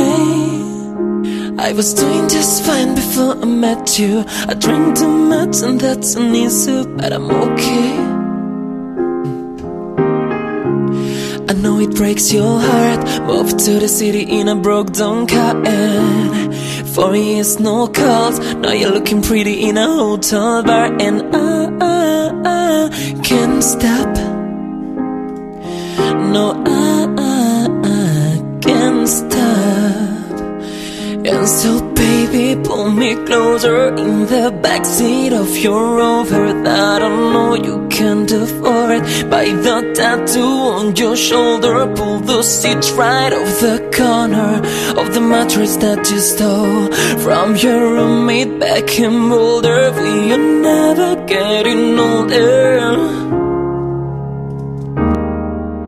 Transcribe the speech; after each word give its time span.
okay. 0.00 1.54
I 1.58 1.72
was 1.72 1.94
doing 1.94 2.28
just 2.28 2.64
fine 2.64 2.94
before 2.94 3.32
I 3.40 3.44
met 3.44 3.98
you. 3.98 4.24
I 4.48 4.54
drink 4.54 4.98
too 4.98 5.08
much 5.08 5.62
and 5.62 5.80
that's 5.80 6.14
an 6.14 6.34
issue, 6.34 6.84
but 6.96 7.12
I'm 7.12 7.30
okay. 7.30 8.14
I 11.48 11.52
know 11.52 11.78
it 11.78 11.94
breaks 11.94 12.32
your 12.32 12.60
heart. 12.60 13.00
Moved 13.26 13.58
to 13.60 13.78
the 13.78 13.88
city 13.88 14.22
in 14.22 14.48
a 14.48 14.56
broke 14.56 14.92
down 14.92 15.26
car 15.26 15.54
and 15.64 16.54
four 16.88 17.16
years 17.16 17.58
no 17.60 17.86
calls. 17.88 18.38
Now 18.56 18.72
you're 18.72 18.92
looking 18.92 19.22
pretty 19.22 19.68
in 19.68 19.76
a 19.76 19.86
hotel 19.86 20.62
bar 20.62 20.86
and 21.00 21.34
I, 21.34 21.70
I, 21.80 22.88
I 22.88 23.22
can't 23.22 23.62
stop. 23.62 24.16
No, 26.34 26.62
I, 26.66 26.93
so, 31.46 31.80
baby, 31.92 32.60
pull 32.62 32.90
me 32.90 33.14
closer 33.26 33.88
in 33.88 34.26
the 34.26 34.50
backseat 34.62 35.32
of 35.32 35.56
your 35.56 35.96
Rover 35.96 36.52
don't 36.98 37.32
know 37.32 37.54
you 37.54 37.86
can't 37.88 38.30
afford. 38.30 39.02
By 39.30 39.46
the 39.66 39.92
tattoo 39.94 40.54
on 40.78 40.96
your 40.96 41.16
shoulder, 41.16 41.86
pull 41.94 42.20
the 42.20 42.42
seats 42.42 42.90
right 42.92 43.32
off 43.32 43.60
the 43.60 43.78
corner 43.96 44.52
of 45.00 45.14
the 45.14 45.20
mattress 45.20 45.76
that 45.76 46.10
you 46.10 46.18
stole 46.18 46.92
from 47.24 47.56
your 47.56 47.80
roommate 47.94 48.58
back 48.58 48.98
in 48.98 49.28
Boulder. 49.28 49.92
We 49.92 50.32
are 50.32 50.46
never 50.68 51.26
getting 51.26 51.98
older. 51.98 52.73